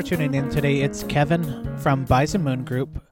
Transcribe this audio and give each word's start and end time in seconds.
For 0.00 0.06
tuning 0.06 0.32
in 0.32 0.48
today. 0.48 0.80
It's 0.80 1.02
Kevin 1.02 1.76
from 1.76 2.06
Bison 2.06 2.42
Moon 2.42 2.64
Group. 2.64 3.04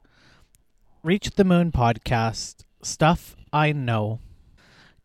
Reach 1.03 1.29
the 1.29 1.43
Moon 1.43 1.71
podcast. 1.71 2.63
Stuff 2.81 3.35
I 3.53 3.73
know. 3.73 4.21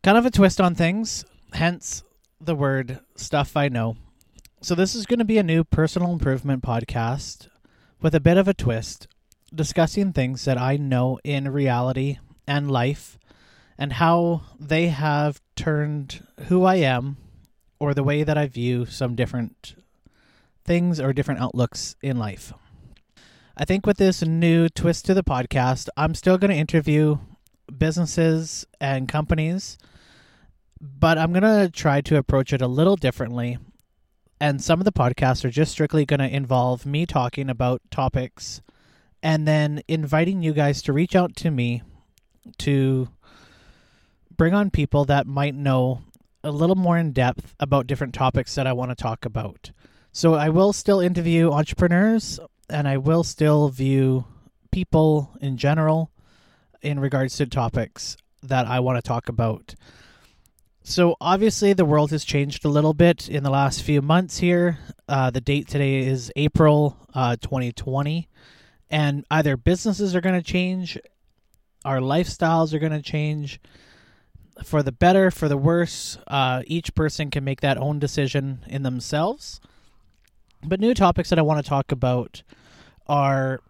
Kind 0.03 0.17
of 0.17 0.25
a 0.25 0.31
twist 0.31 0.62
on 0.62 0.75
things, 0.75 1.27
hence 1.53 2.03
the 2.41 2.55
word 2.55 3.00
stuff 3.17 3.55
I 3.55 3.68
know. 3.68 3.99
So, 4.62 4.75
this 4.75 4.95
is 4.95 5.05
going 5.05 5.18
to 5.18 5.27
be 5.27 5.36
a 5.36 5.43
new 5.43 5.62
personal 5.62 6.11
improvement 6.11 6.62
podcast 6.62 7.49
with 8.01 8.14
a 8.14 8.21
bit 8.21 8.39
of 8.39 8.48
a 8.48 8.54
twist, 8.54 9.07
discussing 9.54 10.14
things 10.14 10.46
that 10.46 10.59
I 10.59 10.79
know 10.79 11.18
in 11.23 11.53
reality 11.53 12.17
and 12.46 12.71
life 12.71 13.18
and 13.76 13.93
how 13.93 14.40
they 14.59 14.87
have 14.87 15.43
turned 15.54 16.26
who 16.46 16.64
I 16.64 16.76
am 16.76 17.18
or 17.79 17.93
the 17.93 18.04
way 18.04 18.23
that 18.23 18.39
I 18.39 18.46
view 18.46 18.87
some 18.87 19.14
different 19.14 19.75
things 20.64 21.00
or 21.00 21.13
different 21.13 21.41
outlooks 21.41 21.96
in 22.03 22.18
life. 22.18 22.53
I 23.57 23.64
think 23.64 23.86
with 23.86 23.99
this 23.99 24.23
new 24.23 24.68
twist 24.68 25.04
to 25.07 25.14
the 25.14 25.23
podcast, 25.23 25.89
I'm 25.96 26.14
still 26.14 26.39
going 26.39 26.50
to 26.50 26.57
interview 26.57 27.18
businesses 27.79 28.67
and 28.81 29.09
companies, 29.09 29.79
but 30.81 31.18
I'm 31.18 31.32
going 31.32 31.43
to 31.43 31.71
try 31.71 32.00
to 32.03 32.17
approach 32.17 32.53
it 32.53 32.61
a 32.61 32.67
little 32.67 32.97
differently. 32.97 33.59
And 34.41 34.62
some 34.62 34.81
of 34.81 34.84
the 34.84 34.92
podcasts 34.92 35.45
are 35.45 35.50
just 35.50 35.73
strictly 35.73 36.05
going 36.05 36.20
to 36.20 36.28
involve 36.28 36.84
me 36.84 37.06
talking 37.06 37.48
about 37.48 37.81
topics 37.91 38.61
and 39.23 39.47
then 39.47 39.83
inviting 39.89 40.42
you 40.42 40.53
guys 40.53 40.83
to 40.83 40.92
reach 40.92 41.15
out 41.15 41.37
to 41.37 41.51
me 41.51 41.83
to 42.59 43.09
bring 44.37 44.53
on 44.53 44.70
people 44.70 45.05
that 45.05 45.27
might 45.27 45.55
know 45.55 46.03
a 46.42 46.51
little 46.51 46.77
more 46.77 46.98
in 46.98 47.12
depth 47.12 47.55
about 47.59 47.87
different 47.87 48.12
topics 48.12 48.55
that 48.55 48.67
I 48.67 48.73
want 48.73 48.91
to 48.91 48.95
talk 48.95 49.25
about. 49.25 49.70
So 50.17 50.34
I 50.34 50.48
will 50.51 50.73
still 50.73 51.01
interview 51.01 51.51
entrepreneurs 51.51 52.39
and 52.70 52.87
I 52.87 52.98
will 52.98 53.25
still 53.25 53.69
view 53.69 54.25
people 54.70 55.37
in 55.41 55.57
general 55.57 56.12
in 56.83 57.01
regards 57.01 57.37
to 57.39 57.47
topics 57.47 58.17
that 58.41 58.65
I 58.69 58.79
want 58.79 58.97
to 58.97 59.03
talk 59.03 59.29
about. 59.29 59.75
So 60.85 61.17
obviously 61.20 61.73
the 61.73 61.85
world 61.85 62.12
has 62.12 62.25
changed 62.25 62.65
a 62.65 62.69
little 62.69 62.95
bit 62.95 63.29
in 63.29 63.42
the 63.42 63.51
last 63.51 63.83
few 63.83 64.01
months 64.01 64.39
here. 64.39 64.79
Uh, 65.09 65.31
the 65.31 65.41
date 65.41 65.67
today 65.67 66.07
is 66.07 66.31
April 66.37 66.97
uh, 67.12 67.35
2020 67.41 68.29
and 68.91 69.25
either 69.33 69.57
businesses 69.57 70.15
are 70.15 70.20
going 70.20 70.41
to 70.41 70.48
change, 70.48 70.97
our 71.85 71.98
lifestyles 71.98 72.73
are 72.73 72.79
going 72.79 72.92
to 72.92 73.03
change 73.03 73.61
for 74.62 74.81
the 74.85 74.92
better, 74.92 75.33
for 75.33 75.48
the 75.48 75.57
worse. 75.57 76.19
Uh, 76.29 76.62
each 76.69 76.95
person 76.95 77.33
can 77.33 77.42
make 77.42 77.62
that 77.62 77.79
own 77.79 77.98
decision 77.98 78.65
in 78.69 78.85
themselves. 78.85 79.61
But 80.67 80.81
new 80.81 80.95
topics 80.95 81.29
that 81.29 81.39
I 81.39 81.43
want 81.43 81.62
to 81.62 81.69
talk 81.69 81.93
about 81.93 82.43
are 83.07 83.61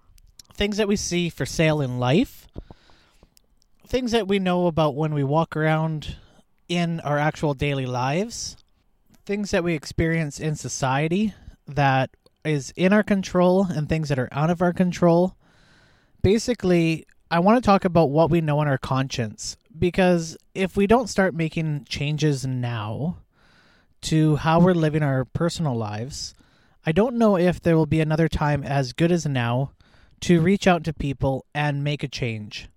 things 0.53 0.77
that 0.77 0.87
we 0.87 0.95
see 0.95 1.29
for 1.29 1.45
sale 1.45 1.81
in 1.81 1.99
life, 1.99 2.47
things 3.85 4.13
that 4.13 4.29
we 4.29 4.39
know 4.39 4.69
about 4.69 4.95
when 4.95 5.13
we 5.13 5.25
walk 5.25 5.57
around 5.57 6.17
in 6.69 7.01
our 7.01 7.19
actual 7.19 7.53
daily 7.53 7.85
lives, 7.85 8.57
things 9.27 9.51
that 9.51 9.65
we 9.65 9.75
experience 9.75 10.39
in 10.39 10.55
society 10.55 11.35
that 11.67 12.11
is 12.45 12.73
in 12.77 12.93
our 12.93 13.03
control, 13.03 13.67
and 13.71 13.89
things 13.89 14.09
that 14.09 14.19
are 14.19 14.29
out 14.31 14.51
of 14.51 14.63
our 14.63 14.73
control. 14.73 15.35
Basically, 16.23 17.07
I 17.31 17.41
want 17.41 17.63
to 17.63 17.67
talk 17.67 17.85
about 17.85 18.11
what 18.11 18.31
we 18.31 18.41
know 18.41 18.63
in 18.63 18.69
our 18.69 18.79
conscience 18.79 19.57
because 19.77 20.37
if 20.55 20.77
we 20.77 20.87
don't 20.87 21.09
start 21.09 21.35
making 21.35 21.87
changes 21.89 22.47
now 22.47 23.17
to 24.03 24.37
how 24.37 24.61
we're 24.61 24.75
living 24.75 25.03
our 25.03 25.25
personal 25.25 25.75
lives, 25.75 26.35
I 26.87 26.93
don't 26.93 27.17
know 27.17 27.37
if 27.37 27.61
there 27.63 27.77
will 27.77 27.87
be 27.87 28.01
another 28.01 28.29
time 28.29 28.63
as 28.63 28.93
good 28.93 29.11
as 29.11 29.25
now 29.27 29.73
to 30.21 30.41
reach 30.41 30.67
out 30.67 30.85
to 30.85 30.93
people 30.93 31.47
and 31.55 31.83
make 31.83 32.03
a 32.03 32.09
change. 32.09 32.69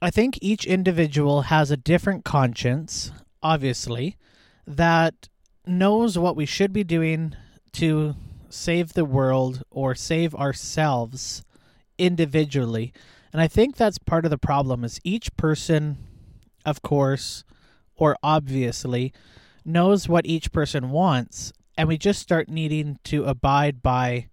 I 0.00 0.10
think 0.10 0.38
each 0.40 0.64
individual 0.64 1.42
has 1.42 1.70
a 1.70 1.76
different 1.76 2.24
conscience, 2.24 3.12
obviously, 3.42 4.16
that 4.66 5.28
knows 5.66 6.18
what 6.18 6.36
we 6.36 6.46
should 6.46 6.72
be 6.72 6.84
doing 6.84 7.34
to 7.72 8.14
save 8.48 8.92
the 8.92 9.04
world 9.04 9.62
or 9.70 9.94
save 9.94 10.34
ourselves 10.34 11.42
individually. 11.98 12.92
And 13.32 13.40
I 13.42 13.48
think 13.48 13.76
that's 13.76 13.98
part 13.98 14.24
of 14.24 14.30
the 14.30 14.38
problem 14.38 14.84
is 14.84 15.00
each 15.04 15.34
person 15.36 15.98
of 16.64 16.82
course 16.82 17.44
or 17.96 18.16
obviously 18.22 19.12
knows 19.64 20.08
what 20.08 20.26
each 20.26 20.52
person 20.52 20.90
wants 20.90 21.52
and 21.76 21.88
we 21.88 21.98
just 21.98 22.20
start 22.20 22.48
needing 22.48 22.98
to 23.04 23.24
abide 23.24 23.82
by 23.82 24.28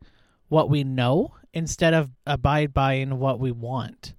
what 0.48 0.70
we 0.70 0.84
know 0.84 1.36
instead 1.54 1.94
of 1.94 2.12
abide 2.26 2.74
by 2.74 3.04
what 3.04 3.40
we 3.40 3.52
want. 3.52 4.14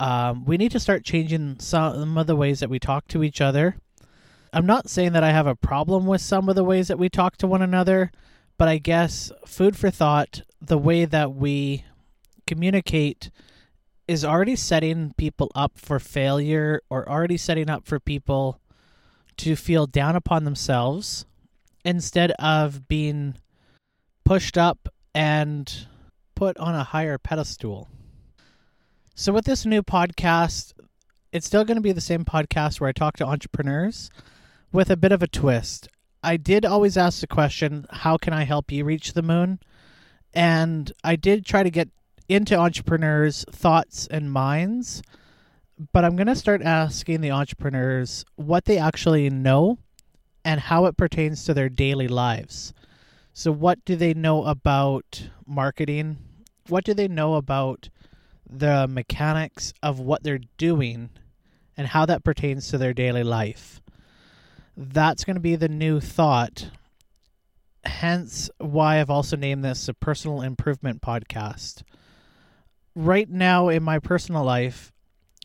Um, 0.00 0.44
we 0.44 0.56
need 0.56 0.72
to 0.72 0.80
start 0.80 1.04
changing 1.04 1.60
some 1.60 2.18
of 2.18 2.26
the 2.26 2.36
ways 2.36 2.60
that 2.60 2.70
we 2.70 2.78
talk 2.78 3.06
to 3.08 3.22
each 3.22 3.40
other. 3.40 3.76
I'm 4.52 4.66
not 4.66 4.88
saying 4.88 5.12
that 5.12 5.24
I 5.24 5.32
have 5.32 5.46
a 5.46 5.56
problem 5.56 6.06
with 6.06 6.20
some 6.20 6.48
of 6.48 6.56
the 6.56 6.64
ways 6.64 6.88
that 6.88 6.98
we 6.98 7.08
talk 7.08 7.36
to 7.38 7.46
one 7.46 7.62
another, 7.62 8.10
but 8.56 8.68
I 8.68 8.78
guess 8.78 9.32
food 9.46 9.76
for 9.76 9.90
thought, 9.90 10.42
the 10.60 10.78
way 10.78 11.04
that 11.04 11.34
we 11.34 11.84
communicate 12.46 13.30
is 14.06 14.24
already 14.24 14.54
setting 14.54 15.14
people 15.16 15.50
up 15.54 15.78
for 15.78 15.98
failure 15.98 16.82
or 16.90 17.08
already 17.08 17.36
setting 17.36 17.70
up 17.70 17.86
for 17.86 17.98
people 17.98 18.60
to 19.38 19.56
feel 19.56 19.86
down 19.86 20.14
upon 20.14 20.44
themselves 20.44 21.26
instead 21.84 22.30
of 22.32 22.88
being 22.88 23.36
pushed 24.24 24.56
up 24.56 24.88
and 25.14 25.86
put 26.34 26.56
on 26.58 26.74
a 26.74 26.84
higher 26.84 27.18
pedestal. 27.18 27.88
So, 29.14 29.32
with 29.32 29.44
this 29.44 29.64
new 29.64 29.82
podcast, 29.82 30.72
it's 31.32 31.46
still 31.46 31.64
going 31.64 31.76
to 31.76 31.82
be 31.82 31.92
the 31.92 32.00
same 32.00 32.24
podcast 32.24 32.80
where 32.80 32.88
I 32.88 32.92
talk 32.92 33.16
to 33.18 33.26
entrepreneurs 33.26 34.10
with 34.72 34.90
a 34.90 34.96
bit 34.96 35.12
of 35.12 35.22
a 35.22 35.28
twist. 35.28 35.88
I 36.22 36.36
did 36.36 36.64
always 36.64 36.96
ask 36.96 37.20
the 37.20 37.26
question, 37.26 37.86
How 37.90 38.16
can 38.16 38.32
I 38.32 38.44
help 38.44 38.72
you 38.72 38.84
reach 38.84 39.12
the 39.12 39.22
moon? 39.22 39.60
And 40.32 40.90
I 41.04 41.16
did 41.16 41.44
try 41.44 41.62
to 41.62 41.70
get 41.70 41.90
into 42.28 42.56
entrepreneurs' 42.56 43.44
thoughts 43.50 44.08
and 44.08 44.32
minds, 44.32 45.02
but 45.92 46.04
I'm 46.04 46.16
going 46.16 46.26
to 46.26 46.34
start 46.34 46.62
asking 46.62 47.20
the 47.20 47.30
entrepreneurs 47.30 48.24
what 48.36 48.64
they 48.64 48.78
actually 48.78 49.30
know 49.30 49.78
and 50.44 50.60
how 50.60 50.86
it 50.86 50.96
pertains 50.96 51.44
to 51.44 51.54
their 51.54 51.68
daily 51.68 52.08
lives. 52.08 52.72
So, 53.32 53.50
what 53.50 53.84
do 53.84 53.96
they 53.96 54.14
know 54.14 54.44
about 54.44 55.28
marketing? 55.46 56.18
What 56.68 56.84
do 56.84 56.94
they 56.94 57.08
know 57.08 57.34
about 57.34 57.88
the 58.48 58.86
mechanics 58.86 59.72
of 59.82 59.98
what 59.98 60.22
they're 60.22 60.40
doing 60.56 61.10
and 61.76 61.88
how 61.88 62.06
that 62.06 62.24
pertains 62.24 62.68
to 62.68 62.78
their 62.78 62.92
daily 62.92 63.24
life? 63.24 63.80
That's 64.76 65.24
going 65.24 65.34
to 65.34 65.40
be 65.40 65.56
the 65.56 65.68
new 65.68 66.00
thought. 66.00 66.70
Hence, 67.84 68.50
why 68.58 69.00
I've 69.00 69.10
also 69.10 69.36
named 69.36 69.64
this 69.64 69.88
a 69.88 69.94
personal 69.94 70.40
improvement 70.40 71.02
podcast. 71.02 71.82
Right 72.94 73.28
now, 73.28 73.68
in 73.68 73.82
my 73.82 73.98
personal 73.98 74.44
life, 74.44 74.92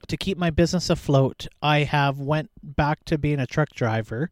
to 0.08 0.18
keep 0.18 0.38
my 0.38 0.50
business 0.50 0.90
afloat, 0.90 1.48
I 1.62 1.80
have 1.80 2.20
went 2.20 2.52
back 2.64 3.04
to 3.06 3.18
being 3.18 3.40
a 3.40 3.48
truck 3.48 3.70
driver 3.70 4.30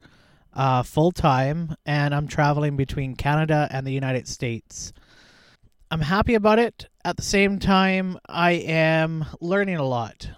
uh, 0.53 0.83
full 0.83 1.11
time, 1.11 1.75
and 1.85 2.13
I'm 2.13 2.27
traveling 2.27 2.75
between 2.75 3.15
Canada 3.15 3.67
and 3.71 3.85
the 3.85 3.91
United 3.91 4.27
States. 4.27 4.93
I'm 5.89 6.01
happy 6.01 6.35
about 6.35 6.59
it. 6.59 6.87
At 7.05 7.15
the 7.17 7.23
same 7.23 7.59
time, 7.59 8.17
I 8.27 8.51
am 8.51 9.25
learning 9.39 9.77
a 9.77 9.85
lot. 9.87 10.29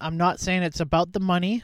I'm 0.00 0.16
not 0.16 0.40
saying 0.40 0.62
it's 0.62 0.80
about 0.80 1.12
the 1.12 1.20
money, 1.20 1.62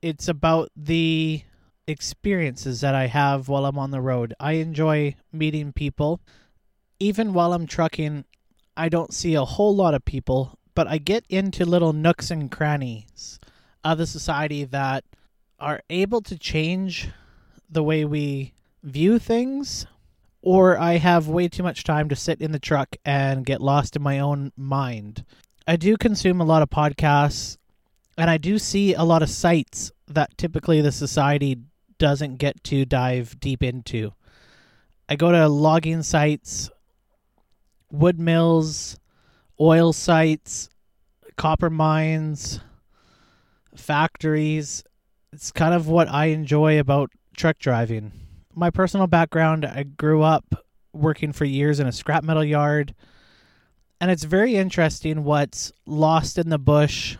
it's 0.00 0.28
about 0.28 0.70
the 0.76 1.42
experiences 1.86 2.80
that 2.80 2.94
I 2.94 3.06
have 3.06 3.48
while 3.48 3.66
I'm 3.66 3.78
on 3.78 3.90
the 3.90 4.00
road. 4.00 4.34
I 4.40 4.52
enjoy 4.52 5.16
meeting 5.32 5.72
people. 5.72 6.20
Even 7.00 7.32
while 7.32 7.52
I'm 7.52 7.66
trucking, 7.66 8.24
I 8.76 8.88
don't 8.88 9.12
see 9.12 9.34
a 9.34 9.44
whole 9.44 9.74
lot 9.74 9.94
of 9.94 10.04
people, 10.04 10.58
but 10.74 10.86
I 10.88 10.98
get 10.98 11.24
into 11.28 11.64
little 11.64 11.92
nooks 11.92 12.30
and 12.30 12.50
crannies 12.50 13.38
of 13.82 13.98
the 13.98 14.06
society 14.06 14.64
that 14.64 15.04
are 15.64 15.80
able 15.88 16.20
to 16.20 16.36
change 16.36 17.08
the 17.70 17.82
way 17.82 18.04
we 18.04 18.52
view 18.82 19.18
things, 19.18 19.86
or 20.42 20.78
I 20.78 20.98
have 20.98 21.26
way 21.26 21.48
too 21.48 21.62
much 21.62 21.84
time 21.84 22.10
to 22.10 22.16
sit 22.16 22.42
in 22.42 22.52
the 22.52 22.58
truck 22.58 22.96
and 23.02 23.46
get 23.46 23.62
lost 23.62 23.96
in 23.96 24.02
my 24.02 24.18
own 24.18 24.52
mind. 24.58 25.24
I 25.66 25.76
do 25.76 25.96
consume 25.96 26.42
a 26.42 26.44
lot 26.44 26.60
of 26.60 26.68
podcasts, 26.68 27.56
and 28.18 28.28
I 28.28 28.36
do 28.36 28.58
see 28.58 28.92
a 28.92 29.04
lot 29.04 29.22
of 29.22 29.30
sites 29.30 29.90
that 30.06 30.36
typically 30.36 30.82
the 30.82 30.92
society 30.92 31.56
doesn't 31.96 32.36
get 32.36 32.62
to 32.64 32.84
dive 32.84 33.40
deep 33.40 33.62
into. 33.62 34.12
I 35.08 35.16
go 35.16 35.32
to 35.32 35.48
logging 35.48 36.02
sites, 36.02 36.68
wood 37.90 38.20
mills, 38.20 38.98
oil 39.58 39.94
sites, 39.94 40.68
copper 41.36 41.70
mines, 41.70 42.60
factories, 43.74 44.84
it's 45.34 45.50
kind 45.50 45.74
of 45.74 45.88
what 45.88 46.08
I 46.08 46.26
enjoy 46.26 46.78
about 46.78 47.10
truck 47.36 47.58
driving. 47.58 48.12
my 48.54 48.70
personal 48.70 49.08
background, 49.08 49.64
I 49.64 49.82
grew 49.82 50.22
up 50.22 50.64
working 50.92 51.32
for 51.32 51.44
years 51.44 51.80
in 51.80 51.88
a 51.88 51.92
scrap 51.92 52.22
metal 52.22 52.44
yard. 52.44 52.94
And 54.00 54.12
it's 54.12 54.22
very 54.22 54.54
interesting 54.54 55.24
what's 55.24 55.72
lost 55.86 56.38
in 56.38 56.50
the 56.50 56.58
bush 56.58 57.16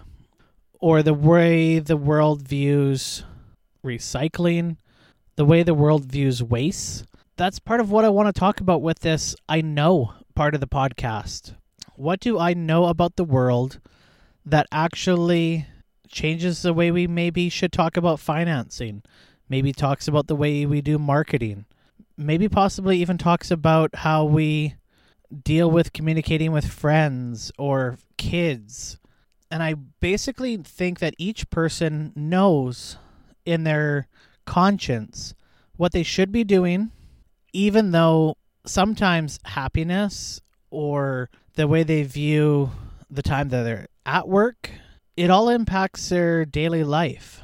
or 0.79 1.03
the 1.03 1.13
way 1.13 1.81
the 1.81 1.97
world 1.97 2.47
views 2.47 3.25
recycling, 3.85 4.77
the 5.35 5.45
way 5.45 5.65
the 5.65 5.75
world 5.75 6.05
views 6.05 6.41
waste. 6.41 7.05
That's 7.37 7.59
part 7.59 7.81
of 7.81 7.91
what 7.91 8.05
I 8.05 8.11
want 8.11 8.33
to 8.33 8.39
talk 8.39 8.61
about 8.61 8.81
with 8.81 9.01
this 9.01 9.35
I 9.49 9.61
know 9.61 10.15
part 10.37 10.55
of 10.55 10.61
the 10.61 10.69
podcast. 10.69 11.57
What 11.97 12.21
do 12.21 12.39
I 12.39 12.55
know 12.55 12.85
about 12.85 13.17
the 13.17 13.25
world 13.25 13.81
that 14.47 14.69
actually 14.71 15.67
changes 16.15 16.63
the 16.63 16.73
way 16.73 16.91
we 16.91 17.07
maybe 17.07 17.51
should 17.51 17.73
talk 17.73 17.99
about 17.99 18.21
financing? 18.21 19.03
Maybe 19.49 19.73
talks 19.73 20.09
about 20.09 20.29
the 20.29 20.37
way 20.37 20.65
we 20.65 20.81
do 20.81 20.99
marketing. 20.99 21.67
Maybe 22.17 22.49
possibly 22.49 22.99
even 22.99 23.19
talks 23.19 23.51
about 23.51 23.95
how 23.97 24.25
we 24.25 24.77
deal 25.43 25.71
with 25.71 25.93
communicating 25.93 26.53
with 26.53 26.67
friends 26.67 27.53
or 27.59 27.99
kids. 28.17 28.99
And 29.51 29.63
I 29.63 29.75
basically 29.75 30.57
think 30.57 31.01
that 31.01 31.15
each 31.19 31.51
person 31.51 32.13
knows 32.15 32.97
in 33.45 33.65
their 33.65 34.07
conscience 34.47 35.35
what 35.77 35.93
they 35.93 36.03
should 36.03 36.31
be 36.33 36.45
doing, 36.45 36.93
even 37.53 37.91
though 37.91 38.37
sometimes 38.65 39.41
happiness 39.45 40.41
or 40.71 41.29
the 41.55 41.67
way 41.67 41.83
they 41.83 42.03
view 42.05 42.71
the 43.11 43.23
time 43.23 43.49
that 43.51 43.63
they're 43.65 43.89
at 44.07 44.29
work, 44.29 44.71
it 45.17 45.31
all 45.31 45.49
impacts 45.49 46.09
their 46.09 46.45
daily 46.45 46.85
life. 46.85 47.41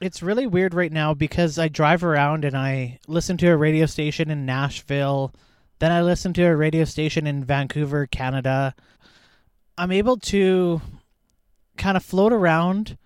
It's 0.00 0.22
really 0.22 0.46
weird 0.46 0.74
right 0.74 0.92
now 0.92 1.12
because 1.12 1.58
I 1.58 1.68
drive 1.68 2.04
around 2.04 2.44
and 2.44 2.56
I 2.56 3.00
listen 3.08 3.36
to 3.38 3.48
a 3.48 3.56
radio 3.56 3.86
station 3.86 4.30
in 4.30 4.46
Nashville, 4.46 5.34
then 5.80 5.90
I 5.90 6.02
listen 6.02 6.32
to 6.34 6.44
a 6.44 6.56
radio 6.56 6.84
station 6.84 7.26
in 7.26 7.44
Vancouver, 7.44 8.06
Canada. 8.06 8.74
I'm 9.76 9.92
able 9.92 10.16
to 10.18 10.80
kind 11.76 11.96
of 11.96 12.04
float 12.04 12.32
around 12.32 12.96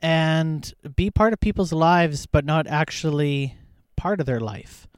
and 0.00 0.72
be 0.96 1.10
part 1.10 1.32
of 1.32 1.40
people's 1.40 1.72
lives, 1.72 2.26
but 2.26 2.44
not 2.44 2.66
actually 2.66 3.56
part 3.96 4.20
of 4.20 4.26
their 4.26 4.40
life. 4.40 4.88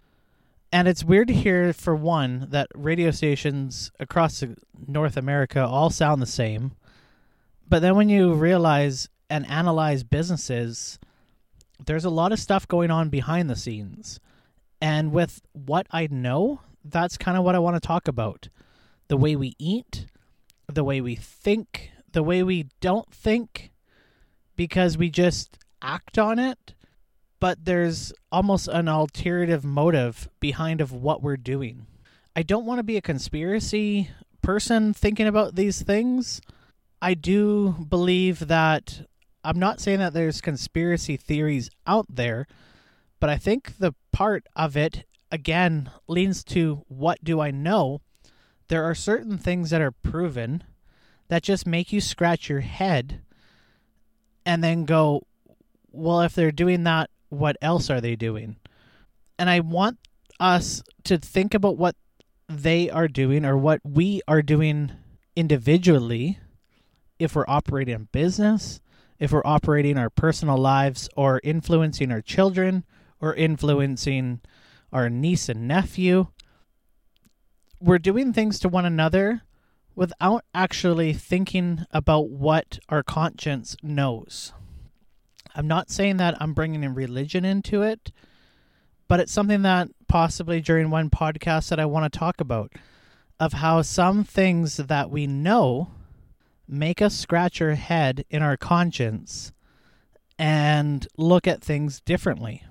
And 0.71 0.89
it's 0.89 1.05
weird 1.05 1.29
to 1.29 1.35
hear, 1.35 1.73
for 1.73 1.95
one, 1.95 2.47
that 2.51 2.69
radio 2.75 3.11
stations 3.11 3.91
across 4.01 4.43
North 4.87 5.19
America 5.19 5.63
all 5.63 5.91
sound 5.91 6.23
the 6.23 6.27
same. 6.27 6.73
But 7.73 7.81
then 7.81 7.97
when 7.97 8.11
you 8.11 8.35
realize 8.35 9.09
and 9.31 9.47
analyze 9.47 10.05
businesses, 10.05 10.99
there's 11.83 12.05
a 12.05 12.11
lot 12.11 12.31
of 12.31 12.39
stuff 12.39 12.69
going 12.69 12.91
on 12.91 13.09
behind 13.09 13.49
the 13.49 13.57
scenes. 13.57 14.21
And 14.83 15.11
with 15.11 15.41
what 15.53 15.87
I 15.91 16.07
know, 16.11 16.61
that's 16.85 17.17
kind 17.17 17.39
of 17.39 17.45
what 17.45 17.55
I 17.55 17.61
want 17.61 17.77
to 17.77 17.81
talk 17.81 18.09
about. 18.09 18.51
The 19.09 19.17
way 19.17 19.37
we 19.37 19.55
eat, 19.59 20.05
the 20.71 20.85
way 20.85 21.01
we 21.01 21.15
think, 21.15 21.93
the 22.13 22.23
way 22.23 22.43
we 22.43 22.67
don't 22.83 23.11
think 23.11 23.71
because 24.55 24.99
we 24.99 25.09
just 25.09 25.57
act 25.81 26.19
on 26.19 26.39
it 26.39 26.75
but 27.41 27.65
there's 27.65 28.13
almost 28.31 28.69
an 28.69 28.87
alternative 28.87 29.65
motive 29.65 30.29
behind 30.41 30.83
of 30.83 30.93
what 30.93 31.23
we're 31.23 31.39
doing. 31.39 31.87
I 32.37 32.43
don't 32.43 32.67
want 32.67 32.81
to 32.81 32.85
be 32.85 32.99
a 32.99 33.03
conspiracy 33.03 34.11
person 34.43 34.93
thinking 34.93 35.27
about 35.27 35.55
these 35.55 35.81
things. 35.81 36.43
I 37.03 37.15
do 37.15 37.73
believe 37.89 38.47
that 38.47 39.07
I'm 39.43 39.59
not 39.59 39.81
saying 39.81 39.99
that 39.99 40.15
there's 40.15 40.41
conspiracy 40.41 41.17
theories 41.17 41.69
out 41.85 42.07
there, 42.09 42.47
but 43.19 43.29
I 43.29 43.37
think 43.37 43.79
the 43.79 43.95
part 44.13 44.47
of 44.55 44.77
it 44.77 45.05
again 45.31 45.91
leans 46.07 46.45
to 46.45 46.85
what 46.87 47.23
do 47.25 47.41
I 47.41 47.51
know? 47.51 48.01
There 48.69 48.85
are 48.85 48.95
certain 48.95 49.37
things 49.37 49.71
that 49.71 49.81
are 49.81 49.91
proven 49.91 50.63
that 51.27 51.43
just 51.43 51.67
make 51.67 51.93
you 51.93 52.01
scratch 52.01 52.49
your 52.49 52.61
head 52.61 53.23
and 54.47 54.63
then 54.63 54.85
go, 54.85 55.27
well, 55.91 56.21
if 56.21 56.35
they're 56.35 56.53
doing 56.53 56.85
that 56.85 57.11
what 57.33 57.57
else 57.63 57.89
are 57.89 58.01
they 58.01 58.15
doing? 58.15 58.57
And 59.39 59.49
I 59.49 59.61
want 59.61 59.99
us 60.39 60.83
to 61.05 61.17
think 61.17 61.55
about 61.55 61.79
what 61.79 61.97
they 62.47 62.91
are 62.91 63.09
doing 63.09 63.47
or 63.47 63.57
what 63.57 63.81
we 63.83 64.21
are 64.29 64.43
doing 64.43 64.93
individually 65.35 66.39
if 67.19 67.35
we're 67.35 67.45
operating 67.49 67.95
a 67.95 67.99
business, 68.01 68.81
if 69.19 69.33
we're 69.33 69.43
operating 69.45 69.97
our 69.99 70.11
personal 70.11 70.59
lives 70.59 71.09
or 71.17 71.41
influencing 71.45 72.11
our 72.11 72.21
children 72.21 72.85
or 73.21 73.35
influencing 73.35 74.41
our 74.93 75.09
niece 75.09 75.49
and 75.49 75.67
nephew. 75.67 76.27
We're 77.81 77.99
doing 77.99 78.33
things 78.33 78.59
to 78.61 78.69
one 78.69 78.85
another 78.85 79.43
without 79.95 80.45
actually 80.55 81.13
thinking 81.13 81.87
about 81.91 82.31
what 82.31 82.79
our 82.89 83.03
conscience 83.03 83.77
knows. 83.83 84.53
I'm 85.55 85.69
not 85.69 85.91
saying 85.91 86.17
that 86.17 86.41
I'm 86.41 86.55
bringing 86.55 86.83
in 86.83 86.95
religion 86.95 87.45
into 87.45 87.83
it, 87.83 88.11
but 89.07 89.21
it's 89.21 89.33
something 89.33 89.63
that 89.63 89.89
possibly 90.09 90.61
during 90.61 90.91
one 90.91 91.11
podcast 91.11 91.69
that 91.69 91.81
I 91.81 91.87
want 91.87 92.11
to 92.11 92.19
talk 92.19 92.41
about 92.41 92.73
of 93.39 93.55
how 93.55 93.83
some 93.83 94.25
things 94.25 94.79
that 94.79 95.11
we 95.11 95.27
know 95.27 95.91
make 96.73 97.03
us 97.03 97.15
scratch 97.15 97.61
our 97.61 97.75
head 97.75 98.25
in 98.31 98.43
our 98.43 98.57
conscience 98.57 99.53
and 100.39 101.07
look 101.19 101.47
at 101.47 101.63
things 101.63 102.01
differently. 102.01 102.65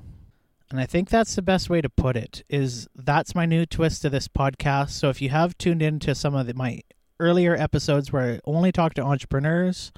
And 0.72 0.80
I 0.80 0.86
think 0.86 1.10
that's 1.10 1.36
the 1.36 1.42
best 1.42 1.70
way 1.70 1.82
to 1.82 1.90
put 1.90 2.18
it 2.18 2.44
is 2.50 2.88
that's 2.96 3.36
my 3.36 3.46
new 3.46 3.66
twist 3.66 4.02
to 4.02 4.10
this 4.10 4.28
podcast. 4.28 4.92
So 4.92 5.10
if 5.10 5.22
you 5.22 5.30
have 5.30 5.58
tuned 5.58 5.82
into 5.82 6.16
some 6.16 6.34
of 6.34 6.48
the, 6.48 6.54
my 6.54 6.82
earlier 7.20 7.56
episodes 7.56 8.12
where 8.12 8.36
I 8.36 8.40
only 8.46 8.72
talk 8.72 8.96
to 8.96 9.04
entrepreneurs, 9.04 9.92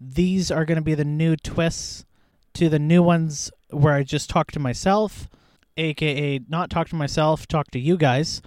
these 0.00 0.50
are 0.50 0.64
going 0.64 0.76
to 0.76 0.82
be 0.82 0.94
the 0.94 1.04
new 1.04 1.36
twists 1.36 2.04
to 2.54 2.68
the 2.68 2.78
new 2.78 3.02
ones 3.02 3.50
where 3.70 3.92
I 3.92 4.02
just 4.02 4.28
talk 4.28 4.50
to 4.52 4.58
myself, 4.58 5.28
aka 5.76 6.40
not 6.48 6.70
talk 6.70 6.88
to 6.88 6.96
myself, 6.96 7.46
talk 7.46 7.70
to 7.70 7.78
you 7.78 7.96
guys. 7.96 8.42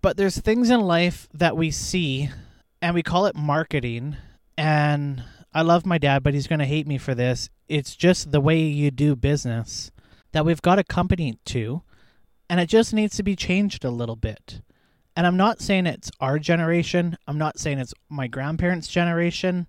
But 0.00 0.16
there's 0.16 0.38
things 0.38 0.70
in 0.70 0.80
life 0.80 1.28
that 1.34 1.56
we 1.56 1.70
see 1.70 2.30
and 2.80 2.94
we 2.94 3.02
call 3.02 3.26
it 3.26 3.34
marketing. 3.34 4.16
And 4.58 5.22
I 5.54 5.62
love 5.62 5.86
my 5.86 5.98
dad, 5.98 6.24
but 6.24 6.34
he's 6.34 6.48
going 6.48 6.58
to 6.58 6.64
hate 6.64 6.88
me 6.88 6.98
for 6.98 7.14
this. 7.14 7.48
It's 7.68 7.94
just 7.94 8.32
the 8.32 8.40
way 8.40 8.58
you 8.58 8.90
do 8.90 9.14
business 9.14 9.92
that 10.32 10.44
we've 10.44 10.60
got 10.60 10.80
a 10.80 10.84
company 10.84 11.38
to, 11.44 11.82
and 12.50 12.58
it 12.58 12.68
just 12.68 12.92
needs 12.92 13.16
to 13.16 13.22
be 13.22 13.36
changed 13.36 13.84
a 13.84 13.90
little 13.90 14.16
bit. 14.16 14.60
And 15.14 15.28
I'm 15.28 15.36
not 15.36 15.60
saying 15.60 15.86
it's 15.86 16.10
our 16.18 16.40
generation, 16.40 17.16
I'm 17.28 17.38
not 17.38 17.60
saying 17.60 17.78
it's 17.78 17.94
my 18.08 18.26
grandparents' 18.26 18.88
generation. 18.88 19.68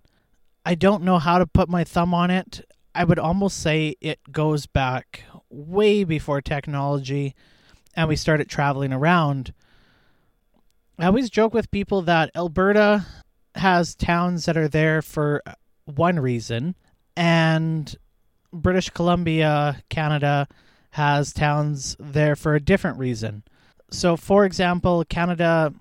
I 0.65 0.73
don't 0.73 1.03
know 1.03 1.19
how 1.19 1.37
to 1.37 1.45
put 1.45 1.69
my 1.69 1.83
thumb 1.83 2.15
on 2.15 2.31
it. 2.31 2.65
I 2.95 3.03
would 3.03 3.19
almost 3.19 3.61
say 3.61 3.95
it 4.01 4.19
goes 4.31 4.65
back 4.65 5.23
way 5.51 6.03
before 6.03 6.41
technology 6.41 7.35
and 7.95 8.09
we 8.09 8.15
started 8.15 8.49
traveling 8.49 8.91
around. 8.91 9.53
I 10.97 11.05
always 11.05 11.29
joke 11.29 11.53
with 11.53 11.69
people 11.69 12.01
that 12.03 12.31
Alberta 12.35 13.05
has 13.59 13.95
towns 13.95 14.45
that 14.45 14.57
are 14.57 14.67
there 14.67 15.01
for 15.01 15.43
one 15.85 16.19
reason, 16.19 16.75
and 17.15 17.95
British 18.51 18.89
Columbia, 18.89 19.81
Canada, 19.89 20.47
has 20.91 21.33
towns 21.33 21.95
there 21.99 22.35
for 22.35 22.55
a 22.55 22.59
different 22.59 22.97
reason. 22.97 23.43
So, 23.91 24.17
for 24.17 24.45
example, 24.45 25.03
Canada, 25.05 25.73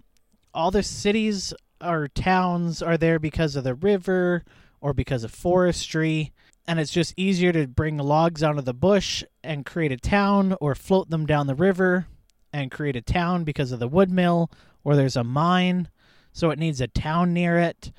all 0.52 0.70
the 0.70 0.82
cities 0.82 1.54
or 1.82 2.08
towns 2.08 2.82
are 2.82 2.96
there 2.96 3.18
because 3.18 3.56
of 3.56 3.64
the 3.64 3.74
river 3.74 4.44
or 4.80 4.92
because 4.92 5.24
of 5.24 5.30
forestry 5.30 6.32
and 6.68 6.78
it's 6.78 6.92
just 6.92 7.14
easier 7.16 7.50
to 7.50 7.66
bring 7.66 7.96
logs 7.96 8.42
out 8.42 8.58
of 8.58 8.66
the 8.66 8.74
bush 8.74 9.24
and 9.42 9.64
create 9.64 9.90
a 9.90 9.96
town 9.96 10.54
or 10.60 10.74
float 10.74 11.08
them 11.08 11.24
down 11.24 11.46
the 11.46 11.54
river 11.54 12.06
and 12.52 12.70
create 12.70 12.94
a 12.94 13.00
town 13.00 13.42
because 13.42 13.72
of 13.72 13.78
the 13.78 13.88
wood 13.88 14.10
mill 14.10 14.50
or 14.84 14.94
there's 14.94 15.16
a 15.16 15.24
mine 15.24 15.88
so 16.32 16.50
it 16.50 16.58
needs 16.58 16.80
a 16.80 16.86
town 16.88 17.32
near 17.32 17.58
it 17.58 17.92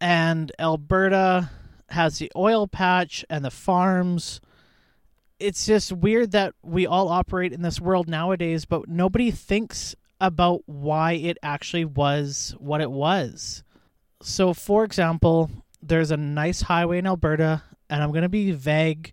and 0.00 0.52
Alberta 0.58 1.50
has 1.90 2.18
the 2.18 2.30
oil 2.36 2.66
patch 2.66 3.24
and 3.30 3.44
the 3.44 3.50
farms 3.50 4.40
it's 5.38 5.66
just 5.66 5.92
weird 5.92 6.30
that 6.32 6.54
we 6.62 6.86
all 6.86 7.08
operate 7.08 7.52
in 7.52 7.62
this 7.62 7.80
world 7.80 8.08
nowadays 8.08 8.64
but 8.64 8.88
nobody 8.88 9.30
thinks 9.30 9.94
about 10.20 10.62
why 10.66 11.12
it 11.12 11.36
actually 11.42 11.84
was 11.84 12.54
what 12.58 12.80
it 12.80 12.90
was 12.90 13.62
so 14.22 14.54
for 14.54 14.84
example 14.84 15.50
there's 15.82 16.10
a 16.10 16.16
nice 16.16 16.62
highway 16.62 16.98
in 16.98 17.06
Alberta 17.06 17.62
and 17.90 18.02
I'm 18.02 18.10
going 18.10 18.22
to 18.22 18.28
be 18.28 18.52
vague 18.52 19.12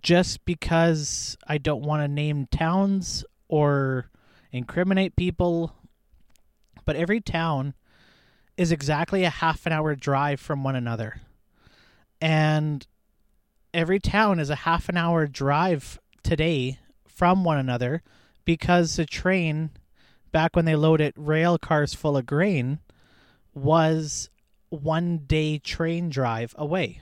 just 0.00 0.44
because 0.44 1.36
I 1.46 1.58
don't 1.58 1.82
want 1.82 2.02
to 2.02 2.08
name 2.08 2.46
towns 2.50 3.24
or 3.48 4.10
incriminate 4.52 5.16
people. 5.16 5.74
But 6.84 6.96
every 6.96 7.20
town 7.20 7.74
is 8.58 8.72
exactly 8.72 9.22
a 9.22 9.30
half 9.30 9.64
an 9.66 9.72
hour 9.72 9.94
drive 9.94 10.40
from 10.40 10.64
one 10.64 10.74
another. 10.74 11.20
And 12.20 12.84
every 13.72 14.00
town 14.00 14.40
is 14.40 14.50
a 14.50 14.56
half 14.56 14.88
an 14.88 14.96
hour 14.96 15.28
drive 15.28 16.00
today 16.24 16.80
from 17.06 17.44
one 17.44 17.56
another 17.56 18.02
because 18.44 18.96
the 18.96 19.06
train, 19.06 19.70
back 20.32 20.56
when 20.56 20.64
they 20.64 20.74
loaded 20.74 21.14
rail 21.16 21.56
cars 21.56 21.94
full 21.94 22.16
of 22.16 22.26
grain, 22.26 22.80
was 23.54 24.28
one 24.70 25.18
day 25.18 25.58
train 25.58 26.10
drive 26.10 26.52
away. 26.58 27.00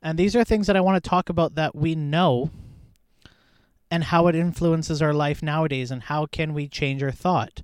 And 0.00 0.18
these 0.18 0.34
are 0.34 0.44
things 0.44 0.66
that 0.66 0.76
I 0.76 0.80
want 0.80 1.02
to 1.02 1.08
talk 1.08 1.28
about 1.28 1.56
that 1.56 1.76
we 1.76 1.94
know 1.94 2.50
and 3.90 4.04
how 4.04 4.28
it 4.28 4.34
influences 4.34 5.02
our 5.02 5.12
life 5.12 5.42
nowadays 5.42 5.90
and 5.90 6.04
how 6.04 6.24
can 6.24 6.54
we 6.54 6.68
change 6.68 7.02
our 7.02 7.12
thought. 7.12 7.62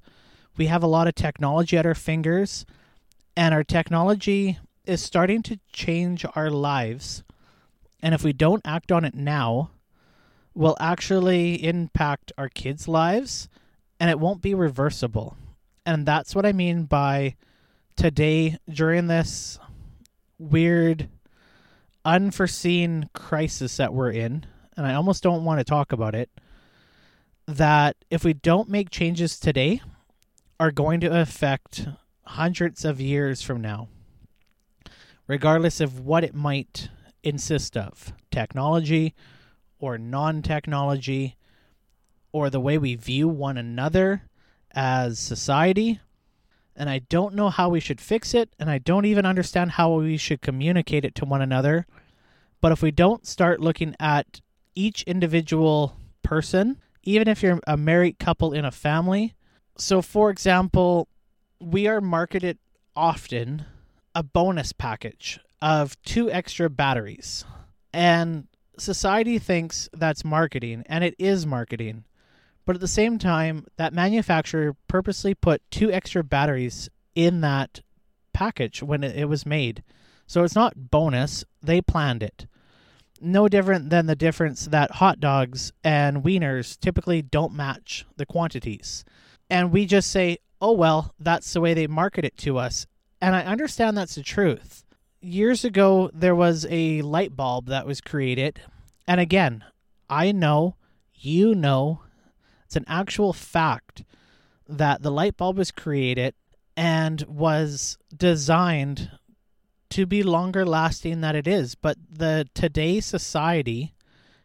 We 0.59 0.67
have 0.67 0.83
a 0.83 0.89
lot 0.89 1.07
of 1.07 1.15
technology 1.15 1.79
at 1.79 1.87
our 1.87 1.95
fingers 1.95 2.67
and 3.37 3.55
our 3.55 3.63
technology 3.63 4.59
is 4.85 5.01
starting 5.01 5.43
to 5.45 5.61
change 5.73 6.27
our 6.35 6.51
lives. 6.51 7.23
And 8.03 8.13
if 8.13 8.25
we 8.25 8.33
don't 8.33 8.67
act 8.67 8.91
on 8.91 9.05
it 9.05 9.15
now, 9.15 9.71
will 10.55 10.77
actually 10.81 11.65
impact 11.65 12.33
our 12.37 12.49
kids' 12.49 12.89
lives 12.89 13.49
and 14.01 14.11
it 14.11 14.19
won't 14.19 14.43
be 14.43 14.55
reversible. 14.55 15.37
And 15.87 16.05
that's 16.05 16.35
what 16.35 16.45
I 16.45 16.53
mean 16.53 16.85
by 16.85 17.37
today 17.97 18.59
during 18.69 19.07
this 19.07 19.61
weird 20.39 21.09
unforeseen 22.05 23.09
crisis 23.13 23.77
that 23.77 23.95
we're 23.95 24.11
in, 24.11 24.47
and 24.77 24.87
I 24.87 24.95
almost 24.95 25.23
don't 25.23 25.45
want 25.45 25.61
to 25.61 25.65
talk 25.65 25.93
about 25.93 26.15
it, 26.15 26.31
that 27.47 27.97
if 28.11 28.25
we 28.25 28.33
don't 28.35 28.69
make 28.69 28.91
changes 28.91 29.39
today, 29.39 29.81
are 30.61 30.71
going 30.71 31.01
to 31.01 31.21
affect 31.21 31.89
hundreds 32.23 32.85
of 32.85 33.01
years 33.01 33.43
from 33.43 33.61
now, 33.61 33.89
regardless 35.27 35.81
of 35.81 36.01
what 36.01 36.25
it 36.25 36.35
might 36.35 36.89
insist 37.23 37.77
of 37.77 38.13
technology 38.31 39.15
or 39.79 39.99
non 39.99 40.43
technology, 40.43 41.37
or 42.33 42.51
the 42.51 42.61
way 42.61 42.79
we 42.79 42.95
view 42.95 43.29
one 43.29 43.57
another 43.57 44.23
as 44.73 45.19
society. 45.19 46.01
And 46.75 46.89
I 46.89 47.01
don't 47.01 47.35
know 47.35 47.51
how 47.51 47.69
we 47.69 47.81
should 47.81 48.01
fix 48.01 48.35
it, 48.35 48.51
and 48.59 48.71
I 48.71 48.79
don't 48.79 49.05
even 49.05 49.27
understand 49.27 49.73
how 49.73 49.95
we 49.95 50.17
should 50.17 50.41
communicate 50.41 51.05
it 51.05 51.15
to 51.17 51.25
one 51.25 51.43
another 51.43 51.87
but 52.61 52.73
if 52.73 52.83
we 52.83 52.91
don't 52.91 53.27
start 53.27 53.61
looking 53.61 53.95
at 54.01 54.41
each 54.75 55.03
individual 55.05 55.97
person, 56.23 56.81
even 57.03 57.29
if 57.29 57.43
you're 57.43 57.61
a 57.67 57.77
married 57.77 58.19
couple 58.19 58.53
in 58.53 58.65
a 58.65 58.71
family, 58.71 59.35
so 59.79 60.03
for 60.03 60.31
example, 60.31 61.09
we 61.61 61.87
are 61.87 62.01
marketed 62.01 62.59
often 62.95 63.65
a 64.15 64.23
bonus 64.23 64.73
package 64.73 65.39
of 65.63 66.01
two 66.03 66.31
extra 66.31 66.69
batteries. 66.69 67.45
And 67.93 68.47
society 68.77 69.39
thinks 69.39 69.89
that's 69.93 70.25
marketing, 70.25 70.85
and 70.87 71.05
it 71.05 71.15
is 71.19 71.47
marketing. 71.47 72.05
But 72.65 72.77
at 72.77 72.81
the 72.81 72.89
same 72.89 73.19
time, 73.19 73.67
that 73.77 73.95
manufacturer 73.95 74.77
purposely 74.89 75.35
put 75.35 75.63
two 75.71 75.91
extra 75.91 76.23
batteries 76.23 76.89
in 77.15 77.41
that 77.41 77.81
package 78.33 78.83
when 78.83 79.03
it 79.03 79.29
was 79.29 79.47
made. 79.47 79.83
So 80.27 80.45
it's 80.45 80.55
not 80.55 80.91
bonus, 80.91 81.45
they 81.63 81.81
planned 81.81 82.23
it. 82.23 82.47
No 83.21 83.49
different 83.49 83.91
than 83.91 84.07
the 84.07 84.15
difference 84.15 84.67
that 84.67 84.93
hot 84.93 85.19
dogs 85.19 85.73
and 85.83 86.23
wieners 86.23 86.79
typically 86.79 87.23
don't 87.23 87.55
match 87.55 88.05
the 88.17 88.27
quantities. 88.27 89.05
And 89.51 89.73
we 89.73 89.87
just 89.87 90.11
say, 90.11 90.39
oh, 90.61 90.73
well, 90.73 91.15
that's 91.19 91.53
the 91.53 91.61
way 91.61 91.75
they 91.75 91.87
market 91.87 92.25
it 92.25 92.37
to 92.39 92.59
us. 92.59 92.87
And 93.21 93.35
I 93.35 93.43
understand 93.43 93.97
that's 93.97 94.15
the 94.15 94.23
truth. 94.23 94.85
Years 95.21 95.65
ago, 95.65 96.11
there 96.13 96.35
was 96.35 96.67
a 96.71 97.03
light 97.03 97.35
bulb 97.35 97.67
that 97.67 97.87
was 97.87 98.01
created. 98.01 98.61
And 99.07 99.21
again, 99.21 99.65
I 100.09 100.33
know, 100.33 100.77
you 101.15 101.55
know, 101.55 102.03
it's 102.65 102.77
an 102.77 102.85
actual 102.87 103.33
fact 103.33 104.05
that 104.69 105.03
the 105.03 105.11
light 105.11 105.37
bulb 105.37 105.57
was 105.57 105.71
created 105.71 106.35
and 106.77 107.23
was 107.23 107.99
designed 108.15 109.11
to 109.91 110.07
be 110.07 110.23
longer 110.23 110.65
lasting 110.65 111.23
than 111.23 111.35
it 111.35 111.49
is. 111.49 111.75
But 111.75 111.97
the 112.11 112.49
today's 112.55 113.07
society, 113.07 113.95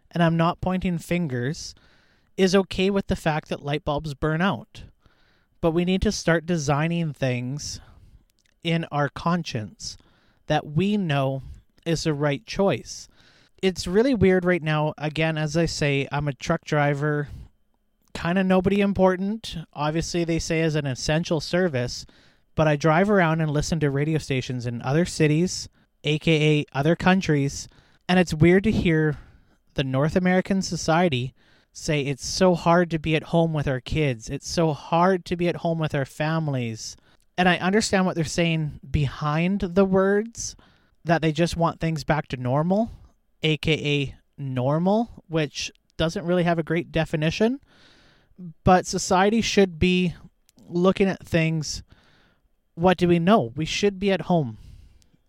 and 0.09 0.23
I'm 0.23 0.37
not 0.37 0.61
pointing 0.61 0.97
fingers, 0.97 1.75
is 2.37 2.55
okay 2.55 2.89
with 2.89 3.07
the 3.07 3.15
fact 3.15 3.49
that 3.49 3.63
light 3.63 3.85
bulbs 3.85 4.13
burn 4.13 4.41
out. 4.41 4.83
But 5.63 5.71
we 5.71 5.85
need 5.85 6.01
to 6.01 6.11
start 6.11 6.45
designing 6.45 7.13
things 7.13 7.79
in 8.65 8.83
our 8.91 9.07
conscience 9.07 9.95
that 10.47 10.67
we 10.67 10.97
know 10.97 11.41
is 11.85 12.03
the 12.03 12.13
right 12.13 12.45
choice. 12.45 13.07
It's 13.61 13.87
really 13.87 14.13
weird 14.13 14.43
right 14.43 14.61
now. 14.61 14.93
Again, 14.97 15.37
as 15.37 15.55
I 15.55 15.67
say, 15.67 16.05
I'm 16.11 16.27
a 16.27 16.33
truck 16.33 16.65
driver, 16.65 17.29
kind 18.13 18.37
of 18.37 18.45
nobody 18.45 18.81
important. 18.81 19.55
Obviously, 19.71 20.25
they 20.25 20.37
say 20.37 20.59
as 20.59 20.75
an 20.75 20.85
essential 20.85 21.39
service, 21.39 22.05
but 22.55 22.67
I 22.67 22.75
drive 22.75 23.09
around 23.09 23.39
and 23.39 23.49
listen 23.49 23.79
to 23.79 23.89
radio 23.89 24.17
stations 24.17 24.65
in 24.65 24.81
other 24.81 25.05
cities, 25.05 25.69
aka 26.03 26.65
other 26.73 26.97
countries, 26.97 27.69
and 28.09 28.19
it's 28.19 28.33
weird 28.33 28.65
to 28.65 28.71
hear 28.71 29.17
the 29.75 29.85
North 29.85 30.17
American 30.17 30.61
society 30.61 31.33
say 31.73 32.01
it's 32.01 32.25
so 32.25 32.53
hard 32.53 32.91
to 32.91 32.99
be 32.99 33.15
at 33.15 33.23
home 33.23 33.51
with 33.51 33.67
our 33.67 33.81
kids. 33.81 34.29
It's 34.29 34.47
so 34.47 34.73
hard 34.73 35.25
to 35.25 35.35
be 35.35 35.47
at 35.47 35.57
home 35.57 35.79
with 35.79 35.95
our 35.95 36.05
families. 36.05 36.95
And 37.37 37.49
I 37.49 37.57
understand 37.57 38.05
what 38.05 38.15
they're 38.15 38.23
saying 38.23 38.79
behind 38.89 39.61
the 39.61 39.83
words 39.83 40.55
that 41.03 41.21
they 41.21 41.31
just 41.31 41.57
want 41.57 41.79
things 41.79 42.03
back 42.03 42.27
to 42.29 42.37
normal, 42.37 42.91
aka 43.41 44.15
normal, 44.37 45.23
which 45.27 45.71
doesn't 45.97 46.25
really 46.25 46.43
have 46.43 46.59
a 46.59 46.63
great 46.63 46.91
definition. 46.91 47.59
But 48.63 48.85
society 48.85 49.41
should 49.41 49.79
be 49.79 50.13
looking 50.67 51.07
at 51.07 51.25
things 51.25 51.83
what 52.75 52.97
do 52.97 53.07
we 53.07 53.19
know? 53.19 53.51
We 53.55 53.65
should 53.65 53.99
be 53.99 54.11
at 54.11 54.21
home. 54.21 54.57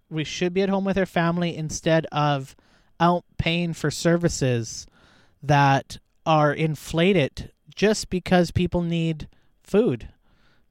We 0.08 0.24
should 0.24 0.54
be 0.54 0.62
at 0.62 0.68
home 0.68 0.84
with 0.84 0.96
our 0.96 1.06
family 1.06 1.56
instead 1.56 2.06
of 2.12 2.56
out 2.98 3.24
paying 3.38 3.74
for 3.74 3.90
services 3.90 4.86
that 5.42 5.98
are 6.26 6.52
inflated 6.52 7.52
just 7.74 8.10
because 8.10 8.50
people 8.50 8.82
need 8.82 9.28
food, 9.62 10.08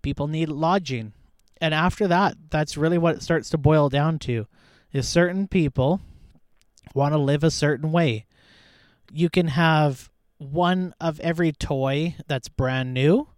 people 0.02 0.28
need 0.28 0.50
lodging. 0.50 1.14
And 1.62 1.74
after 1.74 2.08
that, 2.08 2.36
that's 2.50 2.78
really 2.78 2.98
what 2.98 3.16
it 3.16 3.24
starts 3.24 3.50
to 3.52 3.58
boil 3.58 3.90
down 3.90 4.20
to 4.20 4.48
is 4.92 5.08
certain 5.08 5.48
people 5.48 6.02
want 6.94 7.14
to 7.14 7.18
live 7.18 7.44
a 7.44 7.52
certain 7.52 7.92
way. 7.92 8.26
You 9.12 9.30
can 9.30 9.48
have 9.48 10.10
one 10.38 10.94
of 11.00 11.20
every 11.22 11.52
toy 11.52 12.16
that's 12.28 12.50
brand 12.50 12.94
new, 12.94 13.30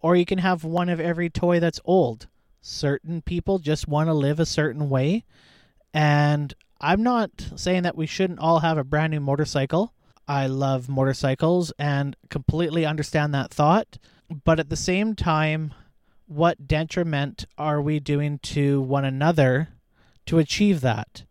or 0.00 0.16
you 0.16 0.24
can 0.24 0.38
have 0.38 0.64
one 0.64 0.88
of 0.88 1.00
every 1.00 1.28
toy 1.28 1.60
that's 1.60 1.80
old 1.84 2.28
certain 2.66 3.22
people 3.22 3.58
just 3.58 3.86
want 3.86 4.08
to 4.08 4.14
live 4.14 4.40
a 4.40 4.46
certain 4.46 4.90
way. 4.90 5.24
And 5.94 6.52
I'm 6.80 7.02
not 7.02 7.30
saying 7.54 7.84
that 7.84 7.96
we 7.96 8.06
shouldn't 8.06 8.40
all 8.40 8.60
have 8.60 8.76
a 8.76 8.84
brand 8.84 9.12
new 9.12 9.20
motorcycle. 9.20 9.92
I 10.28 10.46
love 10.46 10.88
motorcycles 10.88 11.72
and 11.78 12.16
completely 12.30 12.84
understand 12.84 13.32
that 13.34 13.52
thought. 13.52 13.98
But 14.44 14.58
at 14.58 14.70
the 14.70 14.76
same 14.76 15.14
time, 15.14 15.72
what 16.26 16.66
detriment 16.66 17.44
are 17.56 17.80
we 17.80 18.00
doing 18.00 18.38
to 18.40 18.80
one 18.80 19.04
another 19.04 19.68
to 20.26 20.38
achieve 20.38 20.80
that? 20.80 21.24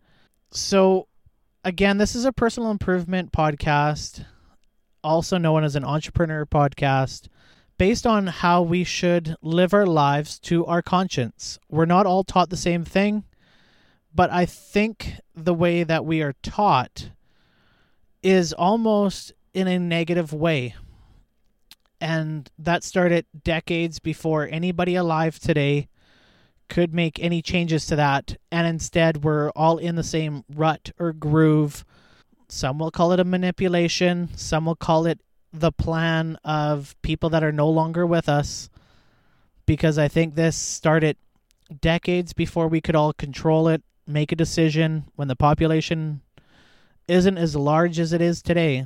So, 0.51 1.07
again, 1.63 1.97
this 1.97 2.15
is 2.15 2.23
a 2.23 2.31
personal 2.31 2.71
improvement 2.71 3.33
podcast, 3.33 4.23
also 5.03 5.37
known 5.37 5.65
as 5.65 5.75
an 5.75 5.83
entrepreneur 5.83 6.45
podcast 6.45 7.27
based 7.77 8.07
on 8.07 8.27
how 8.27 8.61
we 8.61 8.85
should 8.85 9.35
live 9.41 9.73
our 9.73 9.85
lives 9.85 10.39
to 10.39 10.65
our 10.65 10.81
conscience. 10.81 11.59
We're 11.69 11.85
not 11.85 12.05
all 12.05 12.23
taught 12.23 12.49
the 12.49 12.55
same 12.55 12.85
thing, 12.85 13.25
but 14.13 14.31
I 14.31 14.45
think 14.45 15.15
the 15.35 15.53
way 15.53 15.83
that 15.83 16.05
we 16.05 16.21
are 16.21 16.35
taught 16.41 17.09
is 18.25 18.53
almost 18.53 19.31
in 19.53 19.67
a 19.67 19.77
negative 19.77 20.33
way. 20.33 20.73
And 22.01 22.49
that 22.57 22.83
started 22.83 23.27
decades 23.43 23.99
before 23.99 24.49
anybody 24.51 24.95
alive 24.95 25.37
today 25.37 25.87
could 26.67 26.91
make 26.91 27.19
any 27.19 27.43
changes 27.43 27.85
to 27.85 27.95
that. 27.95 28.35
And 28.51 28.65
instead, 28.65 29.23
we're 29.23 29.51
all 29.51 29.77
in 29.77 29.95
the 29.95 30.03
same 30.03 30.43
rut 30.51 30.89
or 30.97 31.13
groove. 31.13 31.85
Some 32.49 32.79
will 32.79 32.89
call 32.89 33.11
it 33.11 33.19
a 33.19 33.23
manipulation, 33.23 34.29
some 34.35 34.65
will 34.65 34.75
call 34.75 35.05
it 35.05 35.21
the 35.53 35.71
plan 35.71 36.37
of 36.43 36.95
people 37.03 37.29
that 37.29 37.43
are 37.43 37.51
no 37.51 37.69
longer 37.69 38.07
with 38.07 38.27
us 38.27 38.69
because 39.67 39.99
I 39.99 40.07
think 40.07 40.33
this 40.33 40.55
started 40.55 41.15
decades 41.79 42.33
before 42.33 42.67
we 42.67 42.81
could 42.81 42.95
all 42.95 43.13
control 43.13 43.67
it, 43.67 43.83
make 44.07 44.31
a 44.31 44.35
decision 44.35 45.05
when 45.15 45.27
the 45.27 45.35
population 45.35 46.21
isn't 47.07 47.37
as 47.37 47.55
large 47.55 47.99
as 47.99 48.13
it 48.13 48.21
is 48.21 48.41
today. 48.41 48.85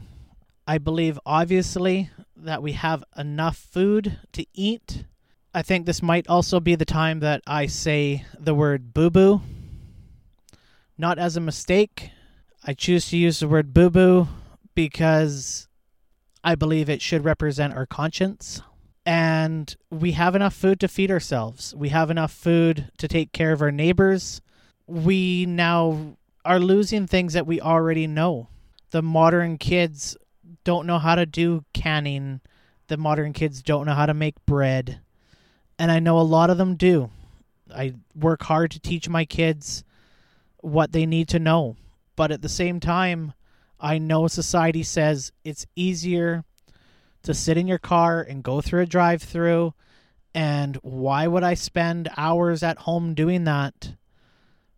I 0.67 0.77
believe, 0.77 1.19
obviously, 1.25 2.09
that 2.35 2.61
we 2.61 2.73
have 2.73 3.03
enough 3.17 3.57
food 3.57 4.19
to 4.33 4.45
eat. 4.53 5.05
I 5.53 5.61
think 5.61 5.85
this 5.85 6.01
might 6.01 6.27
also 6.27 6.59
be 6.59 6.75
the 6.75 6.85
time 6.85 7.21
that 7.21 7.41
I 7.47 7.65
say 7.65 8.25
the 8.37 8.53
word 8.53 8.93
boo 8.93 9.09
boo. 9.09 9.41
Not 10.97 11.17
as 11.17 11.37
a 11.37 11.41
mistake. 11.41 12.11
I 12.63 12.73
choose 12.73 13.09
to 13.09 13.17
use 13.17 13.39
the 13.39 13.47
word 13.47 13.73
boo 13.73 13.89
boo 13.89 14.27
because 14.75 15.67
I 16.43 16.55
believe 16.55 16.89
it 16.89 17.01
should 17.01 17.23
represent 17.23 17.73
our 17.73 17.85
conscience. 17.85 18.61
And 19.05 19.75
we 19.89 20.11
have 20.11 20.35
enough 20.35 20.53
food 20.53 20.79
to 20.81 20.87
feed 20.87 21.09
ourselves. 21.09 21.73
We 21.75 21.89
have 21.89 22.11
enough 22.11 22.31
food 22.31 22.91
to 22.97 23.07
take 23.07 23.31
care 23.31 23.53
of 23.53 23.61
our 23.61 23.71
neighbors. 23.71 24.41
We 24.85 25.45
now 25.47 26.17
are 26.45 26.59
losing 26.59 27.07
things 27.07 27.33
that 27.33 27.47
we 27.47 27.61
already 27.61 28.07
know. 28.07 28.47
The 28.91 29.01
modern 29.01 29.57
kids 29.57 30.17
don't 30.63 30.87
know 30.87 30.99
how 30.99 31.15
to 31.15 31.25
do 31.25 31.65
canning. 31.73 32.41
The 32.87 32.97
modern 32.97 33.33
kids 33.33 33.61
don't 33.61 33.85
know 33.85 33.93
how 33.93 34.05
to 34.05 34.13
make 34.13 34.45
bread. 34.45 35.01
And 35.77 35.91
I 35.91 35.99
know 35.99 36.19
a 36.19 36.21
lot 36.21 36.49
of 36.49 36.57
them 36.57 36.75
do. 36.75 37.11
I 37.73 37.93
work 38.15 38.43
hard 38.43 38.71
to 38.71 38.79
teach 38.79 39.07
my 39.07 39.25
kids 39.25 39.83
what 40.57 40.91
they 40.91 41.05
need 41.05 41.27
to 41.29 41.39
know. 41.39 41.75
But 42.15 42.31
at 42.31 42.41
the 42.41 42.49
same 42.49 42.79
time, 42.79 43.33
I 43.79 43.97
know 43.97 44.27
society 44.27 44.83
says 44.83 45.31
it's 45.43 45.65
easier 45.75 46.43
to 47.23 47.33
sit 47.33 47.57
in 47.57 47.67
your 47.67 47.77
car 47.77 48.21
and 48.21 48.43
go 48.43 48.61
through 48.61 48.81
a 48.81 48.87
drive 48.87 49.21
through. 49.21 49.73
And 50.33 50.75
why 50.77 51.27
would 51.27 51.43
I 51.43 51.53
spend 51.53 52.09
hours 52.17 52.61
at 52.63 52.79
home 52.79 53.13
doing 53.13 53.45
that 53.45 53.93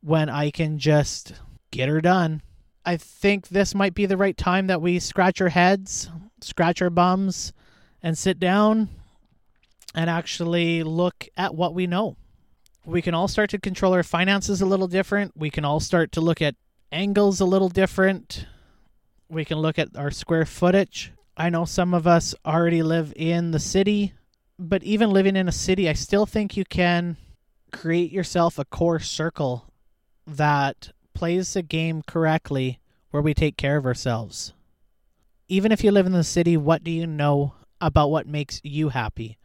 when 0.02 0.30
I 0.30 0.52
can 0.52 0.78
just 0.78 1.34
get 1.72 1.90
her 1.90 2.02
done? 2.02 2.42
I 2.86 2.98
think 2.98 3.48
this 3.48 3.76
might 3.76 3.94
be 3.94 4.06
the 4.06 4.18
right 4.18 4.36
time 4.36 4.68
that 4.68 4.82
we 4.82 5.00
scratch 5.00 5.42
our 5.42 5.50
heads, 5.50 6.10
scratch 6.42 6.82
our 6.82 6.90
bums, 6.90 7.54
and 8.02 8.18
sit 8.18 8.40
down 8.40 8.90
and 9.94 10.10
actually 10.10 10.84
look 10.84 11.28
at 11.38 11.56
what 11.56 11.74
we 11.74 11.88
know. 11.88 12.18
We 12.86 13.02
can 13.02 13.14
all 13.14 13.28
start 13.28 13.52
to 13.52 13.60
control 13.60 13.94
our 13.94 14.04
finances 14.04 14.62
a 14.62 14.66
little 14.66 14.88
different. 14.88 15.34
We 15.36 15.52
can 15.52 15.66
all 15.66 15.80
start 15.80 16.12
to 16.14 16.22
look 16.22 16.42
at 16.42 16.56
angles 16.92 17.40
a 17.40 17.46
little 17.46 17.70
different. 17.70 18.48
We 19.30 19.46
can 19.46 19.60
look 19.60 19.78
at 19.78 19.96
our 19.96 20.12
square 20.12 20.46
footage. 20.46 21.14
I 21.38 21.50
know 21.50 21.66
some 21.66 21.94
of 21.94 22.08
us 22.08 22.34
already 22.46 22.84
live 22.84 23.14
in 23.16 23.52
the 23.52 23.60
city, 23.60 24.14
but 24.58 24.84
even 24.84 25.12
living 25.12 25.36
in 25.36 25.48
a 25.48 25.54
city, 25.54 25.88
I 25.88 25.94
still 25.94 26.26
think 26.26 26.58
you 26.58 26.66
can 26.66 27.18
create 27.72 28.12
yourself 28.12 28.58
a 28.58 28.66
core 28.66 29.00
circle 29.00 29.72
that 30.28 30.92
plays 31.14 31.54
the 31.54 31.62
game 31.62 32.02
correctly 32.06 32.80
where 33.12 33.22
we 33.22 33.34
take 33.34 33.58
care 33.58 33.78
of 33.78 33.86
ourselves. 33.86 34.54
Even 35.48 35.72
if 35.72 35.84
you 35.84 35.92
live 35.92 36.06
in 36.06 36.14
the 36.14 36.24
city, 36.24 36.56
what 36.58 36.84
do 36.84 36.92
you 36.92 37.06
know 37.06 37.54
about 37.80 38.10
what 38.10 38.28
makes 38.28 38.62
you 38.64 38.90
happy? 38.90 39.38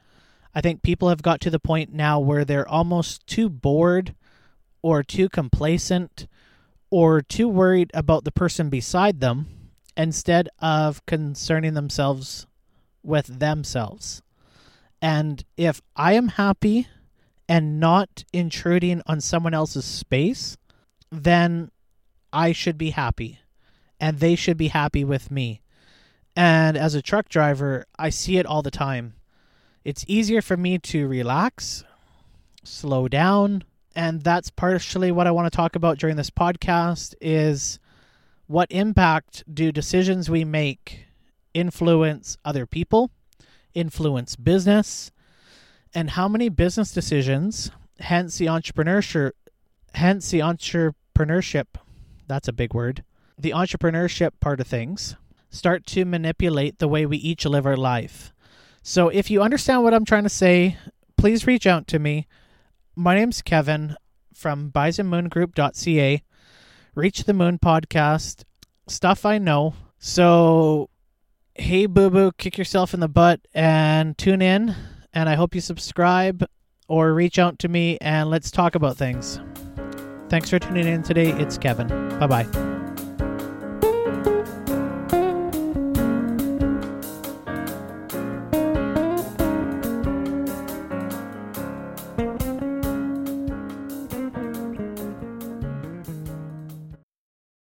I 0.55 0.61
think 0.61 0.83
people 0.83 1.09
have 1.09 1.23
got 1.23 1.41
to 1.43 1.51
the 1.51 1.59
point 1.59 1.93
now 1.93 2.19
where 2.19 2.45
they're 2.45 2.69
almost 2.69 3.27
too 3.27 3.49
bored 3.49 4.15
or 4.83 5.03
too 5.03 5.29
complacent 5.29 6.27
or 6.91 7.21
too 7.21 7.49
worried 7.49 7.91
about 7.93 8.25
the 8.25 8.33
person 8.33 8.71
beside 8.71 9.21
them 9.21 9.47
instead 9.97 10.49
of 10.61 11.05
concerning 11.07 11.75
themselves 11.75 12.47
with 13.03 13.39
themselves. 13.39 14.23
And 15.03 15.45
if 15.57 15.83
I 15.95 16.15
am 16.15 16.29
happy 16.29 16.89
and 17.49 17.79
not 17.79 18.25
intruding 18.33 19.03
on 19.07 19.21
someone 19.21 19.55
else's 19.55 19.85
space, 19.85 20.57
then 21.11 21.71
I 22.33 22.53
should 22.53 22.79
be 22.79 22.91
happy 22.91 23.41
and 24.01 24.19
they 24.19 24.35
should 24.35 24.57
be 24.57 24.69
happy 24.69 25.05
with 25.05 25.31
me. 25.31 25.63
And 26.35 26.77
as 26.77 26.95
a 26.95 27.03
truck 27.03 27.29
driver, 27.29 27.87
I 27.99 28.11
see 28.11 28.37
it 28.37 28.47
all 28.47 28.63
the 28.63 28.71
time 28.71 29.15
it's 29.87 30.05
easier 30.09 30.43
for 30.43 30.57
me 30.57 30.79
to 30.79 31.07
relax, 31.07 31.85
slow 32.65 33.07
down, 33.07 33.63
and 33.95 34.21
that's 34.21 34.51
partially 34.51 35.13
what 35.13 35.29
I 35.29 35.31
want 35.31 35.47
to 35.47 35.57
talk 35.57 35.77
about 35.77 35.99
during 35.99 36.17
this 36.17 36.29
podcast 36.29 37.15
is 37.21 37.79
what 38.49 38.67
impact 38.73 39.45
do 39.53 39.71
decisions 39.71 40.29
we 40.29 40.45
make 40.45 41.07
influence 41.55 42.37
other 42.45 42.67
people, 42.67 43.13
influence 43.75 44.35
business, 44.35 45.13
and 45.95 46.11
how 46.11 46.27
many 46.27 46.49
business 46.49 46.91
decisions, 46.91 47.71
hence 48.01 48.39
the 48.39 48.47
entrepreneurship 48.47 49.31
hence 49.97 50.31
the 50.31 50.41
entrepreneurship, 50.41 51.67
that's 52.27 52.49
a 52.49 52.53
big 52.53 52.75
word. 52.75 53.03
The 53.39 53.51
entrepreneurship 53.51 54.33
part 54.41 54.61
of 54.61 54.67
things 54.67 55.17
start 55.49 55.87
to 55.87 56.05
manipulate 56.05 56.79
the 56.79 56.89
way 56.89 57.07
we 57.07 57.17
each 57.17 57.47
live 57.47 57.67
our 57.67 57.77
life. 57.77 58.33
So 58.83 59.09
if 59.09 59.31
you 59.31 59.43
understand 59.43 59.83
what 59.83 59.95
I'm 59.95 60.05
trying 60.05 60.25
to 60.25 60.29
say, 60.29 60.77
please 61.17 61.47
reach 61.47 61.67
out 61.67 61.87
to 61.89 61.99
me. 61.99 62.27
My 62.95 63.15
name's 63.15 63.41
Kevin 63.41 63.97
from 64.35 64.71
bisonmoongroup.ca. 64.71 66.23
Reach 66.95 67.25
the 67.25 67.35
Moon 67.35 67.59
podcast. 67.59 68.45
Stuff 68.87 69.25
I 69.25 69.39
know. 69.39 69.75
So, 69.99 70.91
hey, 71.55 71.87
boo 71.87 72.11
boo, 72.11 72.33
kick 72.37 72.59
yourself 72.59 72.93
in 72.93 73.01
the 73.01 73.09
butt 73.09 73.41
and 73.55 74.17
tune 74.17 74.43
in. 74.43 74.75
And 75.15 75.29
I 75.29 75.35
hope 75.37 75.55
you 75.55 75.63
subscribe 75.63 76.47
or 76.87 77.15
reach 77.15 77.39
out 77.39 77.59
to 77.61 77.69
me 77.69 77.97
and 78.01 78.29
let's 78.29 78.51
talk 78.51 78.75
about 78.75 78.99
things. 78.99 79.41
Thanks 80.29 80.51
for 80.51 80.59
tuning 80.59 80.87
in 80.87 81.03
today. 81.03 81.31
It's 81.33 81.59
Kevin. 81.59 81.89
Bye 82.19 82.27
bye. 82.27 82.76